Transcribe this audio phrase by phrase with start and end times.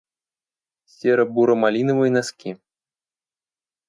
[0.95, 2.51] Серо-буро-малиновые носки